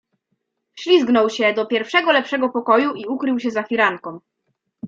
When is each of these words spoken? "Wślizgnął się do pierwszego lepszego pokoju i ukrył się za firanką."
"Wślizgnął 0.75 1.29
się 1.29 1.53
do 1.53 1.65
pierwszego 1.65 2.11
lepszego 2.11 2.49
pokoju 2.49 2.93
i 2.93 3.05
ukrył 3.05 3.39
się 3.39 3.51
za 3.51 3.63
firanką." 3.63 4.19